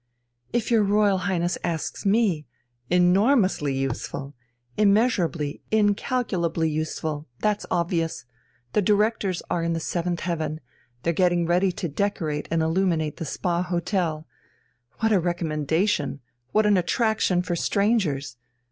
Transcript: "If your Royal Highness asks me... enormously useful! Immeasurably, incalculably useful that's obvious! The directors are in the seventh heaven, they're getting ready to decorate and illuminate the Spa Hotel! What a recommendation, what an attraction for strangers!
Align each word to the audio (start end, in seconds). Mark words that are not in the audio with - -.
"If 0.51 0.71
your 0.71 0.81
Royal 0.81 1.19
Highness 1.29 1.59
asks 1.63 2.07
me... 2.07 2.47
enormously 2.89 3.71
useful! 3.77 4.33
Immeasurably, 4.75 5.61
incalculably 5.69 6.71
useful 6.71 7.27
that's 7.39 7.67
obvious! 7.69 8.25
The 8.73 8.81
directors 8.81 9.43
are 9.51 9.61
in 9.61 9.73
the 9.73 9.79
seventh 9.79 10.21
heaven, 10.21 10.59
they're 11.03 11.13
getting 11.13 11.45
ready 11.45 11.71
to 11.73 11.87
decorate 11.87 12.47
and 12.49 12.63
illuminate 12.63 13.17
the 13.17 13.25
Spa 13.25 13.61
Hotel! 13.61 14.25
What 15.01 15.11
a 15.11 15.19
recommendation, 15.19 16.21
what 16.51 16.65
an 16.65 16.77
attraction 16.77 17.43
for 17.43 17.55
strangers! 17.55 18.37